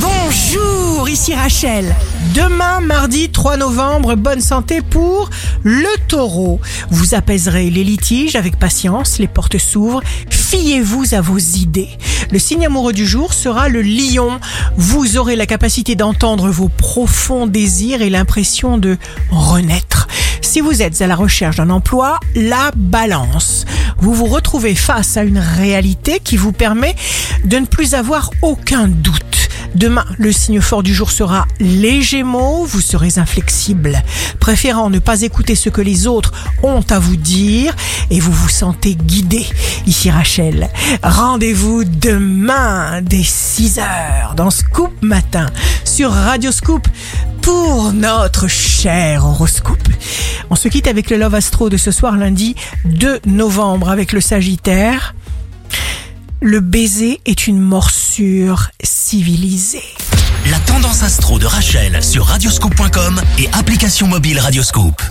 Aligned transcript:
Bonjour, 0.00 1.08
ici 1.08 1.34
Rachel. 1.34 1.94
Demain, 2.34 2.80
mardi 2.80 3.30
3 3.30 3.56
novembre, 3.56 4.14
bonne 4.14 4.40
santé 4.40 4.80
pour 4.80 5.28
le 5.64 5.88
taureau. 6.06 6.60
Vous 6.90 7.14
apaiserez 7.14 7.70
les 7.70 7.82
litiges 7.82 8.36
avec 8.36 8.58
patience, 8.58 9.18
les 9.18 9.26
portes 9.26 9.58
s'ouvrent. 9.58 10.02
Fiez-vous 10.30 11.14
à 11.14 11.20
vos 11.20 11.38
idées. 11.38 11.90
Le 12.30 12.38
signe 12.38 12.66
amoureux 12.66 12.92
du 12.92 13.06
jour 13.06 13.34
sera 13.34 13.68
le 13.68 13.82
lion. 13.82 14.38
Vous 14.76 15.16
aurez 15.16 15.34
la 15.34 15.46
capacité 15.46 15.96
d'entendre 15.96 16.48
vos 16.48 16.68
profonds 16.68 17.46
désirs 17.46 18.00
et 18.00 18.10
l'impression 18.10 18.78
de 18.78 18.98
renaître. 19.30 20.06
Si 20.42 20.60
vous 20.60 20.82
êtes 20.82 21.02
à 21.02 21.06
la 21.06 21.16
recherche 21.16 21.56
d'un 21.56 21.70
emploi, 21.70 22.20
la 22.34 22.70
balance. 22.76 23.64
Vous 23.98 24.14
vous 24.14 24.26
retrouvez 24.26 24.74
face 24.74 25.16
à 25.16 25.24
une 25.24 25.38
réalité 25.38 26.20
qui 26.22 26.36
vous 26.36 26.52
permet 26.52 26.94
de 27.44 27.58
ne 27.58 27.66
plus 27.66 27.94
avoir 27.94 28.30
aucun 28.42 28.86
doute. 28.86 29.27
Demain, 29.78 30.04
le 30.18 30.32
signe 30.32 30.60
fort 30.60 30.82
du 30.82 30.92
jour 30.92 31.12
sera 31.12 31.46
les 31.60 32.02
Gémeaux, 32.02 32.64
vous 32.64 32.80
serez 32.80 33.16
inflexible, 33.18 34.02
préférant 34.40 34.90
ne 34.90 34.98
pas 34.98 35.22
écouter 35.22 35.54
ce 35.54 35.68
que 35.68 35.80
les 35.80 36.08
autres 36.08 36.32
ont 36.64 36.82
à 36.90 36.98
vous 36.98 37.14
dire 37.14 37.76
et 38.10 38.18
vous 38.18 38.32
vous 38.32 38.48
sentez 38.48 38.96
guidé. 38.96 39.46
Ici 39.86 40.10
Rachel, 40.10 40.68
rendez-vous 41.04 41.84
demain 41.84 43.02
dès 43.02 43.22
6 43.22 43.78
heures 43.78 44.34
dans 44.34 44.50
Scoop 44.50 44.90
Matin 45.00 45.46
sur 45.84 46.10
Radio 46.10 46.50
Scoop 46.50 46.88
pour 47.40 47.92
notre 47.92 48.48
cher 48.48 49.24
horoscope. 49.24 49.78
On 50.50 50.56
se 50.56 50.66
quitte 50.66 50.88
avec 50.88 51.08
le 51.08 51.18
Love 51.18 51.36
Astro 51.36 51.70
de 51.70 51.76
ce 51.76 51.92
soir 51.92 52.16
lundi 52.16 52.56
2 52.84 53.20
novembre 53.26 53.90
avec 53.90 54.12
le 54.12 54.20
Sagittaire. 54.20 55.14
Le 56.40 56.60
baiser 56.60 57.20
est 57.26 57.48
une 57.48 57.58
morsure 57.58 58.70
civilisée. 58.80 59.82
La 60.48 60.60
tendance 60.60 61.02
astro 61.02 61.40
de 61.40 61.46
Rachel 61.46 62.00
sur 62.00 62.26
radioscope.com 62.26 63.20
et 63.40 63.48
application 63.52 64.06
mobile 64.06 64.38
Radioscope. 64.38 65.02